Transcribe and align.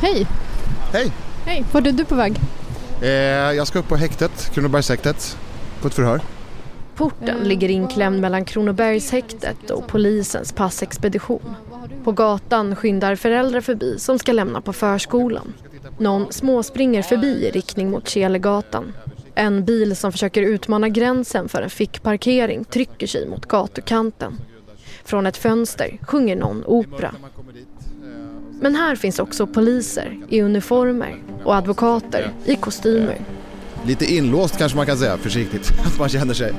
Hej! 0.00 0.26
Hej! 0.92 1.12
Hej, 1.44 1.64
vart 1.72 1.86
är 1.86 1.92
du 1.92 2.04
på 2.04 2.14
väg? 2.14 2.40
Eh, 3.02 3.08
jag 3.08 3.66
ska 3.66 3.78
upp 3.78 3.88
på 3.88 3.96
häktet, 3.96 4.50
Kronobergshäktet, 4.54 5.38
på 5.80 5.88
ett 5.88 5.94
förhör. 5.94 6.20
Porten 6.94 7.38
ligger 7.38 7.68
inklämd 7.68 8.20
mellan 8.20 8.44
Kronobergshäktet 8.44 9.70
och 9.70 9.86
polisens 9.86 10.52
passexpedition. 10.52 11.54
På 12.04 12.12
gatan 12.12 12.76
skyndar 12.76 13.16
föräldrar 13.16 13.60
förbi 13.60 13.98
som 13.98 14.18
ska 14.18 14.32
lämna 14.32 14.60
på 14.60 14.72
förskolan. 14.72 15.52
Någon 15.98 16.32
småspringer 16.32 17.02
förbi 17.02 17.46
i 17.46 17.50
riktning 17.50 17.90
mot 17.90 18.08
Kelegatan. 18.08 18.92
En 19.34 19.64
bil 19.64 19.96
som 19.96 20.12
försöker 20.12 20.42
utmana 20.42 20.88
gränsen 20.88 21.48
för 21.48 21.62
en 21.62 21.70
fickparkering 21.70 22.64
trycker 22.64 23.06
sig 23.06 23.28
mot 23.28 23.46
gatukanten. 23.46 24.40
Från 25.04 25.26
ett 25.26 25.36
fönster 25.36 25.98
sjunger 26.02 26.36
någon 26.36 26.64
opera. 26.66 27.14
Men 28.64 28.74
här 28.74 28.96
finns 28.96 29.18
också 29.18 29.46
poliser 29.46 30.18
i 30.28 30.42
uniformer 30.42 31.16
och 31.44 31.54
advokater 31.54 32.32
i 32.44 32.56
kostymer. 32.56 33.18
Lite 33.86 34.04
inlåst 34.04 34.58
kanske 34.58 34.76
man 34.76 34.86
kan 34.86 34.96
säga, 34.96 35.16
försiktigt, 35.16 35.70
att 35.86 35.98
man 35.98 36.08
känner 36.08 36.34
sig. 36.34 36.52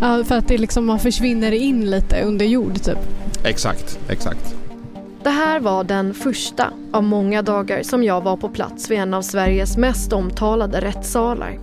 Ja, 0.00 0.24
för 0.24 0.34
att 0.34 0.48
det 0.48 0.58
liksom, 0.58 0.86
man 0.86 0.98
försvinner 0.98 1.52
in 1.52 1.90
lite 1.90 2.22
under 2.22 2.46
jord 2.46 2.82
typ. 2.82 2.98
Exakt, 3.44 3.98
exakt. 4.08 4.54
Det 5.22 5.30
här 5.30 5.60
var 5.60 5.84
den 5.84 6.14
första 6.14 6.70
av 6.92 7.02
många 7.02 7.42
dagar 7.42 7.82
som 7.82 8.04
jag 8.04 8.20
var 8.20 8.36
på 8.36 8.48
plats 8.48 8.90
vid 8.90 8.98
en 8.98 9.14
av 9.14 9.22
Sveriges 9.22 9.76
mest 9.76 10.12
omtalade 10.12 10.80
rättssalar. 10.80 11.58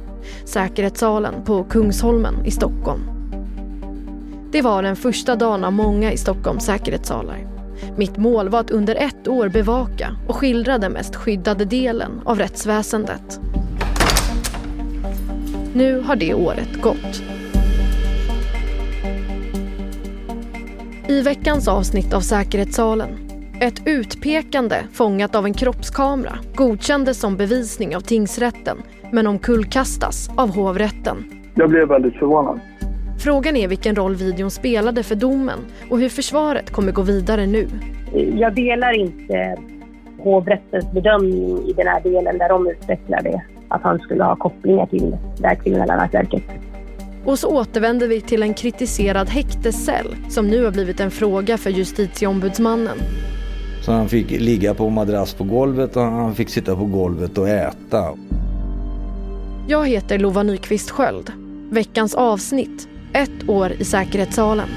Säkerhetssalen 0.46 1.34
på 1.46 1.64
Kungsholmen 1.64 2.46
i 2.46 2.52
Stockholm. 2.52 3.02
Det 4.52 4.62
var 4.62 4.84
den 4.84 4.96
första 4.96 5.36
dagen 5.36 5.64
av 5.64 5.74
många 5.74 6.12
i 6.12 6.18
Stockholms 6.18 6.66
säkerhetssalar. 6.66 7.53
Mitt 7.98 8.18
mål 8.18 8.50
var 8.50 8.60
att 8.60 8.72
under 8.72 8.96
ett 8.96 9.28
år 9.28 9.50
bevaka 9.50 10.16
och 10.28 10.36
skildra 10.36 10.78
den 10.78 10.92
mest 10.92 11.16
skyddade 11.16 11.66
delen 11.66 12.22
av 12.26 12.40
rättsväsendet. 12.40 13.40
Nu 15.74 16.00
har 16.00 16.16
det 16.16 16.34
året 16.34 16.82
gått. 16.82 17.24
I 21.08 21.22
veckans 21.22 21.68
avsnitt 21.68 22.14
av 22.14 22.22
Säkerhetssalen. 22.22 23.10
Ett 23.62 23.82
utpekande 23.86 24.76
fångat 24.94 25.36
av 25.36 25.46
en 25.46 25.54
kroppskamera 25.54 26.38
godkändes 26.56 27.20
som 27.20 27.38
bevisning 27.38 27.96
av 27.96 28.02
tingsrätten 28.02 28.78
men 29.12 29.28
omkullkastas 29.28 30.30
av 30.38 30.56
hovrätten. 30.56 31.26
Jag 31.56 31.70
blev 31.70 31.88
väldigt 31.88 32.16
förvånad. 32.16 32.60
Frågan 33.24 33.56
är 33.56 33.68
vilken 33.68 33.96
roll 33.96 34.16
videon 34.16 34.52
spelade 34.52 35.04
för 35.04 35.16
domen 35.16 35.60
och 35.90 36.00
hur 36.00 36.10
försvaret 36.10 36.72
kommer 36.72 36.92
gå 36.92 37.02
vidare 37.02 37.46
nu. 37.46 37.68
Jag 38.36 38.56
delar 38.56 39.00
inte 39.00 39.56
hovrättens 40.20 40.92
bedömning 40.92 41.70
i 41.70 41.74
den 41.74 41.88
här 41.88 42.02
delen 42.02 42.38
där 42.38 42.50
de 42.50 42.68
utvecklar 42.68 43.22
det. 43.22 43.42
Att 43.68 43.82
han 43.82 44.00
skulle 44.00 44.24
ha 44.24 44.36
kopplingar 44.36 44.86
till 44.86 45.18
det 45.38 45.48
här 45.48 45.56
kriminella 45.56 45.96
nätverket. 45.96 46.44
Och 47.26 47.40
så 47.40 47.48
återvänder 47.48 48.08
vi 48.08 48.22
till 48.22 48.44
en 48.44 48.54
kritiserad 48.54 49.30
häktescell 49.30 50.16
som 50.30 50.48
nu 50.48 50.64
har 50.64 50.72
blivit 50.72 51.00
en 51.00 51.12
fråga 51.12 51.58
för 51.58 51.70
justitieombudsmannen. 51.70 52.98
Så 53.82 53.92
han 53.92 54.10
fick 54.10 54.32
ligga 54.32 54.74
på 54.74 54.90
madrass 54.90 55.34
på 55.34 55.44
golvet 55.44 55.96
och 55.96 56.04
han 56.04 56.36
fick 56.36 56.50
sitta 56.50 56.76
på 56.76 56.86
golvet 56.86 57.38
och 57.38 57.50
äta. 57.50 58.04
Jag 59.68 59.88
heter 59.88 60.20
Lova 60.20 60.44
Nyqvist 60.44 60.90
Sköld. 60.90 61.32
Veckans 61.70 62.16
avsnitt, 62.16 62.88
ett 63.14 63.50
år 63.50 63.72
i 63.80 63.86
säkerhetssalen. 63.86 64.68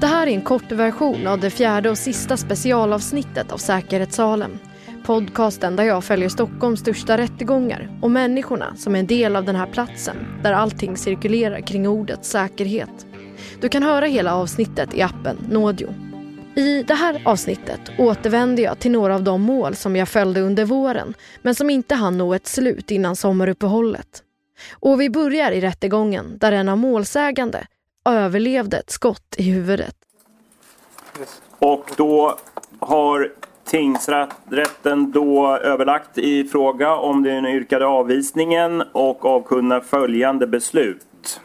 Det 0.00 0.06
här 0.06 0.26
är 0.26 0.30
en 0.30 0.42
kort 0.42 0.72
version 0.72 1.26
av 1.26 1.40
det 1.40 1.50
fjärde 1.50 1.90
och 1.90 1.98
sista 1.98 2.36
specialavsnittet 2.36 3.52
av 3.52 3.56
Säkerhetssalen. 3.56 4.58
Podcasten 5.06 5.76
där 5.76 5.84
jag 5.84 6.04
följer 6.04 6.28
Stockholms 6.28 6.80
största 6.80 7.18
rättegångar 7.18 7.98
och 8.02 8.10
människorna 8.10 8.74
som 8.76 8.94
är 8.94 8.98
en 8.98 9.06
del 9.06 9.36
av 9.36 9.44
den 9.44 9.56
här 9.56 9.66
platsen 9.66 10.16
där 10.42 10.52
allting 10.52 10.96
cirkulerar 10.96 11.60
kring 11.60 11.88
ordet 11.88 12.24
säkerhet. 12.24 13.06
Du 13.62 13.68
kan 13.68 13.82
höra 13.82 14.06
hela 14.06 14.34
avsnittet 14.34 14.94
i 14.94 15.02
appen 15.02 15.36
Nådio. 15.50 15.94
I 16.56 16.82
det 16.82 16.94
här 16.94 17.22
avsnittet 17.24 17.80
återvänder 17.98 18.62
jag 18.62 18.78
till 18.78 18.90
några 18.90 19.14
av 19.14 19.22
de 19.22 19.42
mål 19.42 19.74
som 19.74 19.96
jag 19.96 20.08
följde 20.08 20.40
under 20.40 20.64
våren 20.64 21.14
men 21.42 21.54
som 21.54 21.70
inte 21.70 21.94
hann 21.94 22.18
nå 22.18 22.34
ett 22.34 22.46
slut 22.46 22.90
innan 22.90 23.16
sommaruppehållet. 23.16 24.22
Och 24.80 25.00
vi 25.00 25.10
börjar 25.10 25.52
i 25.52 25.60
rättegången 25.60 26.38
där 26.38 26.52
en 26.52 26.68
av 26.68 26.78
målsägande 26.78 27.66
överlevde 28.04 28.76
ett 28.76 28.90
skott 28.90 29.34
i 29.38 29.42
huvudet. 29.42 29.96
Och 31.58 31.90
då 31.96 32.38
har 32.78 33.32
tingsrätten 33.64 35.12
då 35.12 35.56
överlagt 35.56 36.18
i 36.18 36.44
fråga 36.44 36.96
om 36.96 37.22
den 37.22 37.46
yrkade 37.46 37.86
avvisningen 37.86 38.82
och 38.92 39.24
avkunnar 39.24 39.80
följande 39.80 40.46
beslut. 40.46 41.40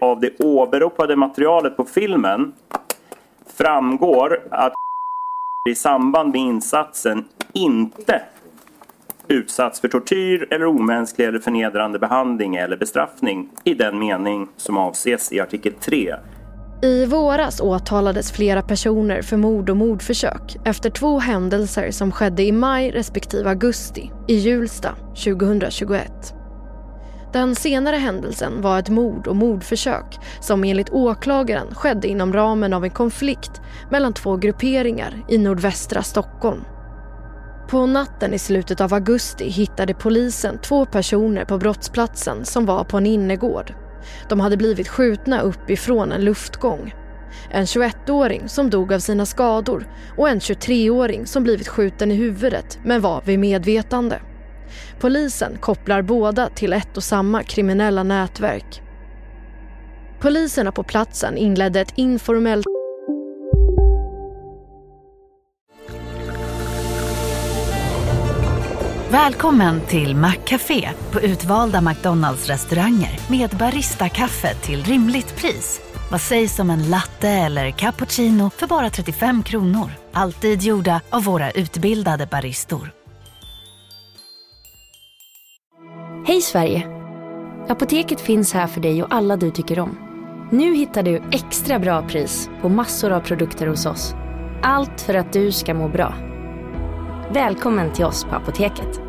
Av 0.00 0.20
det 0.20 0.40
åberopade 0.40 1.16
materialet 1.16 1.76
på 1.76 1.84
filmen 1.84 2.52
framgår 3.46 4.40
att 4.50 4.74
i 5.68 5.74
samband 5.74 6.32
med 6.32 6.40
insatsen 6.40 7.24
inte 7.52 8.22
utsatts 9.28 9.80
för 9.80 9.88
tortyr 9.88 10.48
eller 10.50 10.66
omänsklig 10.66 11.26
eller 11.26 11.38
förnedrande 11.38 11.98
behandling 11.98 12.56
eller 12.56 12.76
bestraffning 12.76 13.48
i 13.64 13.74
den 13.74 13.98
mening 13.98 14.48
som 14.56 14.76
avses 14.76 15.32
i 15.32 15.40
artikel 15.40 15.72
3 15.72 16.14
I 16.82 17.06
våras 17.06 17.60
åtalades 17.60 18.32
flera 18.32 18.62
personer 18.62 19.22
för 19.22 19.36
mord 19.36 19.70
och 19.70 19.76
mordförsök 19.76 20.56
efter 20.64 20.90
två 20.90 21.18
händelser 21.18 21.90
som 21.90 22.12
skedde 22.12 22.42
i 22.42 22.52
maj 22.52 22.90
respektive 22.90 23.48
augusti 23.48 24.10
i 24.28 24.34
Hjulsta 24.34 24.94
2021. 25.24 26.39
Den 27.32 27.54
senare 27.54 27.96
händelsen 27.96 28.60
var 28.60 28.78
ett 28.78 28.88
mord 28.88 29.26
och 29.26 29.36
mordförsök 29.36 30.18
som 30.40 30.64
enligt 30.64 30.90
åklagaren 30.90 31.74
skedde 31.74 32.08
inom 32.08 32.32
ramen 32.32 32.72
av 32.72 32.84
en 32.84 32.90
konflikt 32.90 33.60
mellan 33.90 34.12
två 34.12 34.36
grupperingar 34.36 35.24
i 35.28 35.38
nordvästra 35.38 36.02
Stockholm. 36.02 36.64
På 37.68 37.86
natten 37.86 38.34
i 38.34 38.38
slutet 38.38 38.80
av 38.80 38.94
augusti 38.94 39.48
hittade 39.48 39.94
polisen 39.94 40.58
två 40.58 40.86
personer 40.86 41.44
på 41.44 41.58
brottsplatsen 41.58 42.44
som 42.44 42.66
var 42.66 42.84
på 42.84 42.96
en 42.96 43.06
innergård. 43.06 43.74
De 44.28 44.40
hade 44.40 44.56
blivit 44.56 44.88
skjutna 44.88 45.40
uppifrån 45.40 46.12
en 46.12 46.24
luftgång. 46.24 46.94
En 47.50 47.64
21-åring 47.64 48.48
som 48.48 48.70
dog 48.70 48.92
av 48.92 48.98
sina 48.98 49.26
skador 49.26 49.86
och 50.16 50.28
en 50.28 50.38
23-åring 50.38 51.26
som 51.26 51.42
blivit 51.42 51.68
skjuten 51.68 52.12
i 52.12 52.14
huvudet 52.14 52.78
men 52.84 53.00
var 53.00 53.22
vid 53.24 53.38
medvetande. 53.38 54.20
Polisen 55.00 55.58
kopplar 55.60 56.02
båda 56.02 56.48
till 56.48 56.72
ett 56.72 56.96
och 56.96 57.04
samma 57.04 57.42
kriminella 57.42 58.02
nätverk. 58.02 58.82
Poliserna 60.20 60.72
på 60.72 60.82
platsen 60.82 61.36
inledde 61.36 61.80
ett 61.80 61.92
informellt 61.96 62.66
Välkommen 69.10 69.80
till 69.80 70.16
Maccafé 70.16 70.90
på 71.10 71.20
utvalda 71.20 71.80
McDonalds 71.80 72.46
restauranger 72.46 73.20
med 73.30 73.50
Baristakaffe 73.50 74.54
till 74.54 74.84
rimligt 74.84 75.36
pris. 75.36 75.80
Vad 76.10 76.20
sägs 76.20 76.58
om 76.58 76.70
en 76.70 76.90
latte 76.90 77.28
eller 77.28 77.70
cappuccino 77.70 78.50
för 78.56 78.66
bara 78.66 78.90
35 78.90 79.42
kronor? 79.42 79.90
Alltid 80.12 80.62
gjorda 80.62 81.00
av 81.10 81.24
våra 81.24 81.50
utbildade 81.50 82.26
baristor. 82.26 82.99
Hej 86.30 86.40
Sverige! 86.40 86.86
Apoteket 87.68 88.20
finns 88.20 88.52
här 88.52 88.66
för 88.66 88.80
dig 88.80 89.02
och 89.02 89.14
alla 89.14 89.36
du 89.36 89.50
tycker 89.50 89.78
om. 89.78 89.98
Nu 90.52 90.74
hittar 90.74 91.02
du 91.02 91.22
extra 91.32 91.78
bra 91.78 92.08
pris 92.08 92.50
på 92.62 92.68
massor 92.68 93.10
av 93.10 93.20
produkter 93.20 93.66
hos 93.66 93.86
oss. 93.86 94.14
Allt 94.62 95.00
för 95.00 95.14
att 95.14 95.32
du 95.32 95.52
ska 95.52 95.74
må 95.74 95.88
bra. 95.88 96.14
Välkommen 97.32 97.92
till 97.92 98.04
oss 98.04 98.24
på 98.24 98.34
Apoteket. 98.34 99.00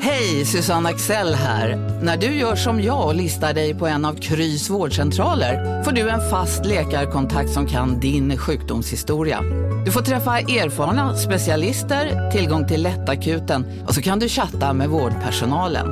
Hej, 0.00 0.44
Susanne 0.44 0.88
Axel 0.88 1.34
här. 1.34 1.76
När 2.02 2.16
du 2.16 2.26
gör 2.26 2.56
som 2.56 2.82
jag 2.82 3.06
och 3.06 3.14
listar 3.14 3.54
dig 3.54 3.74
på 3.74 3.86
en 3.86 4.04
av 4.04 4.14
Krys 4.14 4.70
vårdcentraler 4.70 5.82
får 5.82 5.92
du 5.92 6.08
en 6.08 6.30
fast 6.30 6.66
läkarkontakt 6.66 7.50
som 7.50 7.66
kan 7.66 8.00
din 8.00 8.38
sjukdomshistoria. 8.38 9.40
Du 9.88 9.92
får 9.92 10.02
träffa 10.02 10.38
erfarna 10.38 11.16
specialister, 11.16 12.30
tillgång 12.30 12.66
till 12.66 12.82
lättakuten 12.82 13.84
och 13.86 13.94
så 13.94 14.02
kan 14.02 14.18
du 14.18 14.28
chatta 14.28 14.72
med 14.72 14.88
vårdpersonalen. 14.88 15.86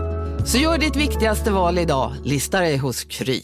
Så 0.46 0.58
gör 0.58 0.78
ditt 0.78 0.96
viktigaste 0.96 1.50
val 1.50 1.78
idag, 1.78 2.12
lista 2.24 2.60
dig 2.60 2.76
hos 2.76 3.04
Kry. 3.04 3.40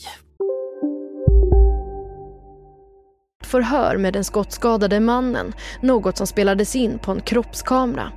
Förhör 3.44 3.96
med 3.96 4.12
den 4.12 4.24
skottskadade 4.24 5.00
mannen, 5.00 5.52
något 5.82 6.16
som 6.16 6.26
spelades 6.26 6.76
in 6.76 6.98
på 6.98 7.12
en 7.12 7.20
kroppskamera. 7.20 8.12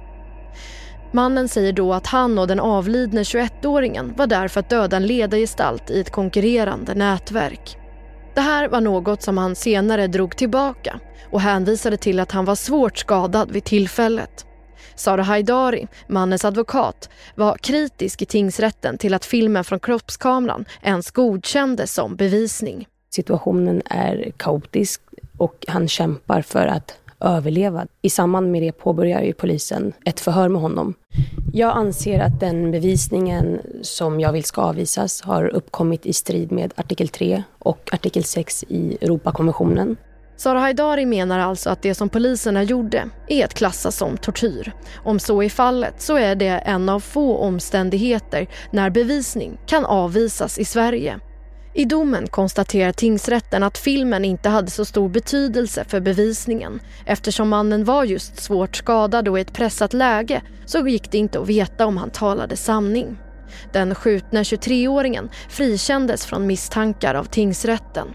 Mannen 1.12 1.50
säger 1.50 1.74
då 1.74 1.94
att 1.94 2.08
han 2.08 2.40
och 2.40 2.48
den 2.48 2.60
avlidne 2.60 3.24
21-åringen 3.24 4.14
var 4.18 4.28
där 4.28 4.48
för 4.48 4.60
att 4.60 4.70
döda 4.70 4.98
en 4.98 5.08
ledargestalt 5.08 5.90
i 5.90 6.02
ett 6.02 6.12
konkurrerande 6.12 6.94
nätverk. 6.94 7.78
Det 8.36 8.42
här 8.42 8.68
var 8.68 8.82
något 8.82 9.22
som 9.22 9.38
han 9.38 9.56
senare 9.56 10.08
drog 10.08 10.38
tillbaka 10.38 11.00
och 11.32 11.42
hänvisade 11.42 11.98
till 11.98 12.20
att 12.20 12.32
han 12.32 12.46
var 12.46 12.56
svårt 12.56 12.98
skadad 12.98 13.52
vid 13.52 13.64
tillfället. 13.64 14.46
Sara 14.96 15.24
Haidari, 15.24 15.88
mannens 16.08 16.46
advokat, 16.46 17.10
var 17.36 17.58
kritisk 17.58 18.22
i 18.22 18.26
tingsrätten 18.26 18.98
till 18.98 19.14
att 19.14 19.26
filmen 19.26 19.64
från 19.64 19.80
kroppskameran 19.80 20.66
ens 20.82 21.12
godkändes 21.12 21.94
som 21.94 22.16
bevisning. 22.16 22.88
Situationen 23.10 23.82
är 23.86 24.32
kaotisk 24.38 25.02
och 25.38 25.66
han 25.68 25.88
kämpar 25.88 26.42
för 26.42 26.68
att 26.68 27.00
överleva. 27.20 27.88
I 28.02 28.10
samband 28.10 28.52
med 28.52 28.62
det 28.62 28.72
påbörjar 28.72 29.22
ju 29.22 29.34
polisen 29.34 29.94
ett 30.06 30.20
förhör 30.20 30.50
med 30.50 30.62
honom. 30.62 30.94
Jag 31.58 31.78
anser 31.78 32.20
att 32.20 32.40
den 32.40 32.72
bevisningen 32.72 33.62
som 33.82 34.20
jag 34.20 34.32
vill 34.32 34.44
ska 34.44 34.62
avvisas 34.62 35.22
har 35.22 35.46
uppkommit 35.48 36.06
i 36.06 36.14
strid 36.14 36.52
med 36.52 36.74
artikel 36.76 37.08
3 37.08 37.44
och 37.60 37.90
artikel 37.92 38.24
6 38.24 38.64
i 38.68 38.98
Europakonventionen. 39.02 39.98
Sara 40.38 40.60
Haidari 40.60 41.06
menar 41.06 41.40
alltså 41.40 41.70
att 41.70 41.82
det 41.82 41.96
som 41.96 42.10
poliserna 42.10 42.64
gjorde 42.64 43.10
är 43.28 43.46
att 43.46 43.54
klassa 43.54 43.92
som 43.92 44.18
tortyr. 44.18 44.72
Om 45.04 45.20
så 45.20 45.44
är 45.44 45.50
fallet 45.50 46.02
så 46.02 46.18
är 46.18 46.36
det 46.36 46.48
en 46.48 46.90
av 46.90 47.00
få 47.00 47.38
omständigheter 47.38 48.48
när 48.72 48.90
bevisning 48.90 49.58
kan 49.66 49.86
avvisas 49.86 50.60
i 50.60 50.66
Sverige. 50.66 51.20
I 51.78 51.86
domen 51.86 52.28
konstaterar 52.28 52.92
tingsrätten 52.92 53.64
att 53.64 53.78
filmen 53.78 54.26
inte 54.26 54.50
hade 54.50 54.72
så 54.72 54.86
stor 54.86 55.10
betydelse 55.10 55.86
för 55.88 56.00
bevisningen. 56.00 56.80
Eftersom 57.06 57.50
mannen 57.50 57.84
var 57.84 58.04
just 58.04 58.44
svårt 58.44 58.76
skadad 58.76 59.28
och 59.28 59.40
i 59.40 59.42
ett 59.42 59.54
pressat 59.54 59.94
läge 59.94 60.42
så 60.66 60.88
gick 60.88 61.12
det 61.12 61.18
inte 61.18 61.40
att 61.40 61.48
veta 61.48 61.86
om 61.86 61.98
han 61.98 62.10
talade 62.10 62.58
sanning. 62.58 63.18
Den 63.74 63.96
skjutna 63.96 64.44
23-åringen 64.44 65.30
frikändes 65.50 66.26
från 66.26 66.48
misstankar 66.48 67.16
av 67.16 67.24
tingsrätten. 67.24 68.08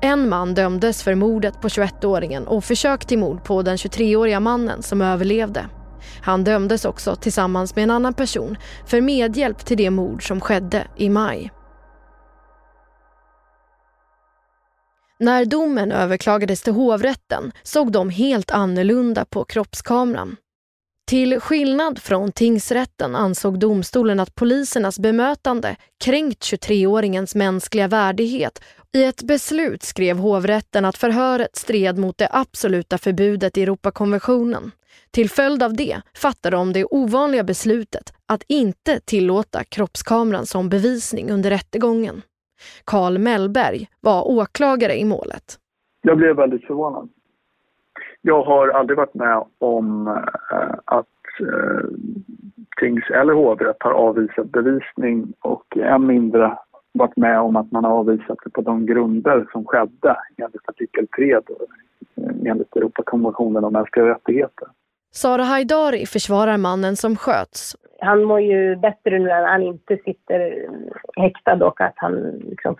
En 0.00 0.28
man 0.28 0.54
dömdes 0.54 1.02
för 1.02 1.14
mordet 1.14 1.60
på 1.60 1.68
21-åringen 1.68 2.44
och 2.46 2.64
försök 2.64 3.04
till 3.04 3.18
mord 3.18 3.44
på 3.44 3.62
den 3.62 3.76
23-åriga 3.76 4.40
mannen 4.40 4.82
som 4.82 5.02
överlevde. 5.02 5.66
Han 6.20 6.44
dömdes 6.44 6.84
också 6.84 7.16
tillsammans 7.16 7.76
med 7.76 7.82
en 7.82 7.90
annan 7.90 8.14
person 8.14 8.56
för 8.86 9.00
medhjälp 9.00 9.64
till 9.64 9.76
det 9.76 9.90
mord 9.90 10.28
som 10.28 10.40
skedde 10.40 10.86
i 10.96 11.08
maj. 11.08 11.50
När 15.18 15.44
domen 15.44 15.92
överklagades 15.92 16.62
till 16.62 16.72
hovrätten 16.72 17.52
såg 17.62 17.92
de 17.92 18.10
helt 18.10 18.50
annorlunda 18.50 19.24
på 19.24 19.44
kroppskameran. 19.44 20.36
Till 21.06 21.40
skillnad 21.40 21.98
från 21.98 22.32
tingsrätten 22.32 23.14
ansåg 23.14 23.58
domstolen 23.58 24.20
att 24.20 24.34
polisernas 24.34 24.98
bemötande 24.98 25.76
kränkt 26.04 26.42
23-åringens 26.42 27.36
mänskliga 27.36 27.88
värdighet. 27.88 28.62
I 28.92 29.04
ett 29.04 29.22
beslut 29.22 29.82
skrev 29.82 30.18
hovrätten 30.18 30.84
att 30.84 30.96
förhöret 30.96 31.56
stred 31.56 31.98
mot 31.98 32.18
det 32.18 32.28
absoluta 32.30 32.98
förbudet 32.98 33.58
i 33.58 33.62
Europakonventionen. 33.62 34.70
Till 35.10 35.30
följd 35.30 35.62
av 35.62 35.74
det 35.74 36.00
fattade 36.14 36.56
de 36.56 36.72
det 36.72 36.84
ovanliga 36.84 37.44
beslutet 37.44 38.12
att 38.26 38.42
inte 38.48 39.00
tillåta 39.00 39.64
kroppskameran 39.64 40.46
som 40.46 40.68
bevisning 40.68 41.30
under 41.30 41.50
rättegången. 41.50 42.22
Karl 42.84 43.18
Mellberg 43.18 43.88
var 44.00 44.28
åklagare 44.28 44.94
i 44.94 45.04
målet. 45.04 45.58
Jag 46.02 46.16
blev 46.16 46.36
väldigt 46.36 46.66
förvånad. 46.66 47.08
Jag 48.22 48.42
har 48.42 48.68
aldrig 48.68 48.96
varit 48.96 49.14
med 49.14 49.44
om 49.58 50.06
äh, 50.06 50.74
att 50.84 51.06
äh, 51.40 51.88
tings 52.80 53.10
eller 53.10 53.32
hovrätt 53.32 53.76
har 53.80 53.92
avvisat 53.92 54.52
bevisning 54.52 55.32
och 55.40 55.76
än 55.76 56.06
mindre 56.06 56.58
varit 56.92 57.16
med 57.16 57.40
om 57.40 57.56
att 57.56 57.72
man 57.72 57.84
har 57.84 57.92
avvisat 57.92 58.38
det 58.44 58.50
på 58.50 58.60
de 58.60 58.86
grunder 58.86 59.46
som 59.52 59.64
skedde 59.64 60.16
enligt 60.36 60.68
artikel 60.68 61.06
3 61.16 61.40
då, 61.46 61.56
eh, 62.22 62.50
enligt 62.50 62.76
Europakonventionen 62.76 63.64
om 63.64 63.72
mänskliga 63.72 64.06
rättigheter. 64.06 64.68
Sara 65.10 65.42
Haidari 65.42 66.06
försvarar 66.06 66.56
mannen 66.56 66.96
som 66.96 67.16
sköts 67.16 67.76
han 68.04 68.24
mår 68.24 68.40
ju 68.40 68.76
bättre 68.76 69.18
nu 69.18 69.24
när 69.24 69.46
han 69.46 69.62
inte 69.62 69.96
sitter 70.04 70.66
häktad 71.16 71.66
och 71.66 71.80
att 71.80 71.94
han 71.96 72.42
liksom 72.50 72.76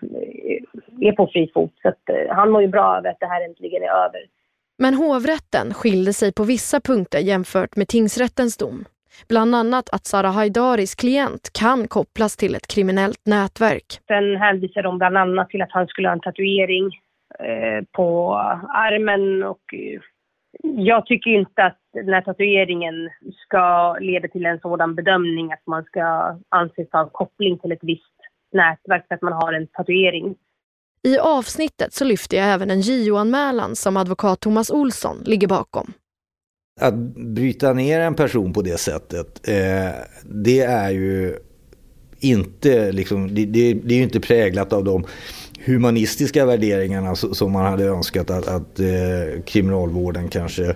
är 1.00 1.12
på 1.12 1.26
fri 1.26 1.50
fot. 1.54 1.72
Så 1.82 1.88
eh, 1.88 2.34
han 2.36 2.50
mår 2.50 2.62
ju 2.62 2.68
bra 2.68 2.84
av 2.84 3.06
att 3.06 3.20
det 3.20 3.26
här 3.26 3.44
äntligen 3.44 3.82
är 3.82 3.88
över. 3.88 4.20
Men 4.78 4.94
hovrätten 4.94 5.74
skilde 5.74 6.12
sig 6.12 6.32
på 6.32 6.44
vissa 6.44 6.80
punkter 6.80 7.18
jämfört 7.18 7.76
med 7.76 7.88
tingsrättens 7.88 8.56
dom. 8.56 8.84
Bland 9.28 9.54
annat 9.54 9.90
att 9.90 10.06
Sara 10.06 10.28
Haidaris 10.28 10.94
klient 10.94 11.50
kan 11.52 11.88
kopplas 11.88 12.36
till 12.36 12.54
ett 12.54 12.66
kriminellt 12.66 13.26
nätverk. 13.26 14.00
Sen 14.06 14.36
hänvisar 14.36 14.82
de 14.82 14.98
bland 14.98 15.16
annat 15.16 15.50
till 15.50 15.62
att 15.62 15.72
han 15.72 15.86
skulle 15.86 16.08
ha 16.08 16.12
en 16.12 16.20
tatuering 16.20 16.86
eh, 17.38 17.84
på 17.92 18.34
armen 18.68 19.42
och 19.42 19.74
eh, 19.74 20.00
jag 20.76 21.06
tycker 21.06 21.30
inte 21.30 21.62
att 21.62 21.78
den 21.92 22.08
här 22.08 22.22
tatueringen 22.22 23.10
ska 23.46 23.96
leda 24.00 24.28
till 24.28 24.46
en 24.46 24.60
sådan 24.60 24.94
bedömning 24.94 25.52
att 25.52 25.66
man 25.66 25.84
ska 25.84 26.36
anses 26.48 26.88
ha 26.92 27.08
koppling 27.08 27.58
till 27.58 27.72
ett 27.72 27.82
visst 27.82 28.14
nätverk 28.52 29.04
för 29.08 29.14
att 29.14 29.22
man 29.22 29.32
har 29.32 29.52
en 29.52 29.66
tatuering. 29.66 30.34
I 31.02 31.18
avsnittet 31.18 31.92
så 31.92 32.04
lyfter 32.04 32.36
jag 32.36 32.46
även 32.46 32.70
en 32.70 32.80
JO-anmälan 32.80 33.76
som 33.76 33.96
advokat 33.96 34.40
Thomas 34.40 34.70
Olsson 34.70 35.16
ligger 35.24 35.48
bakom. 35.48 35.92
Att 36.80 36.94
bryta 37.34 37.72
ner 37.72 38.00
en 38.00 38.14
person 38.14 38.52
på 38.52 38.62
det 38.62 38.80
sättet, 38.80 39.48
eh, 39.48 39.94
det 40.24 40.60
är 40.60 40.90
ju 40.90 41.36
inte, 42.20 42.92
liksom, 42.92 43.34
det, 43.34 43.46
det, 43.46 43.74
det 43.74 43.94
är 43.94 43.98
ju 43.98 44.02
inte 44.02 44.20
präglat 44.20 44.72
av 44.72 44.84
de 44.84 45.04
humanistiska 45.64 46.46
värderingarna 46.46 47.16
som 47.16 47.52
man 47.52 47.64
hade 47.64 47.84
önskat 47.84 48.30
att, 48.30 48.46
att 48.46 48.80
eh, 48.80 49.42
kriminalvården 49.46 50.28
kanske 50.28 50.74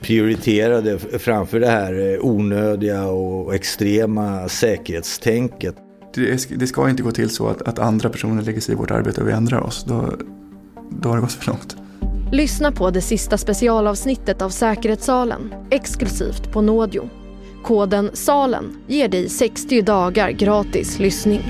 prioriterade 0.00 0.98
framför 0.98 1.60
det 1.60 1.66
här 1.66 2.12
eh, 2.12 2.24
onödiga 2.24 3.06
och 3.06 3.54
extrema 3.54 4.48
säkerhetstänket. 4.48 5.76
Det, 6.14 6.48
det 6.58 6.66
ska 6.66 6.90
inte 6.90 7.02
gå 7.02 7.10
till 7.10 7.30
så 7.30 7.48
att, 7.48 7.62
att, 7.62 7.78
andra 7.78 8.08
personer 8.08 8.42
lägger 8.42 8.60
sig 8.60 8.74
i 8.74 8.76
vårt 8.76 8.90
arbete 8.90 9.20
och 9.20 9.28
vi 9.28 9.32
ändrar 9.32 9.60
oss. 9.60 9.84
Då, 9.84 10.12
då 10.90 11.08
har 11.08 11.16
det 11.16 11.22
gått 11.22 11.32
för 11.32 11.46
långt. 11.46 11.76
Lyssna 12.32 12.72
på 12.72 12.90
det 12.90 13.00
sista 13.00 13.38
specialavsnittet 13.38 14.42
av 14.42 14.50
Säkerhetssalen, 14.50 15.54
exklusivt 15.70 16.52
på 16.52 16.60
Nådio. 16.60 17.08
Koden 17.64 18.10
SALEN 18.12 18.76
ger 18.86 19.08
dig 19.08 19.28
60 19.28 19.82
dagar 19.82 20.30
gratis 20.30 20.98
lyssning. 20.98 21.42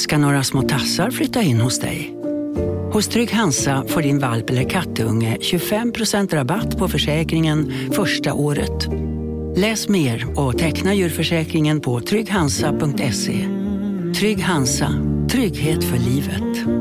Ska 0.00 0.18
några 0.18 0.44
små 0.44 0.62
tassar 0.62 1.10
flytta 1.10 1.42
in 1.42 1.60
hos 1.60 1.80
dig. 1.80 2.14
Hos 2.92 3.08
Trygg 3.08 3.32
Hansa 3.32 3.84
får 3.88 4.02
din 4.02 4.18
valp 4.18 4.50
eller 4.50 4.68
kattunge 4.68 5.36
25% 5.40 6.34
rabatt 6.34 6.78
på 6.78 6.88
försäkringen 6.88 7.72
första 7.92 8.34
året. 8.34 8.88
Läs 9.56 9.88
mer 9.88 10.38
och 10.40 10.58
teckna 10.58 10.94
djurförsäkringen 10.94 11.80
på 11.80 12.00
trygghansa.se. 12.00 13.48
Trygg 14.16 14.42
Hansa, 14.42 14.92
trygghet 15.30 15.84
för 15.84 15.98
livet. 15.98 16.80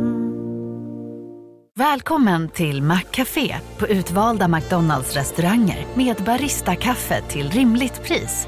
Välkommen 1.75 2.49
till 2.49 2.81
Maccafé 2.81 3.55
på 3.77 3.87
utvalda 3.87 4.47
McDonalds 4.47 5.15
restauranger 5.15 5.85
med 5.93 6.15
Baristakaffe 6.25 7.21
till 7.21 7.49
rimligt 7.49 8.03
pris. 8.03 8.47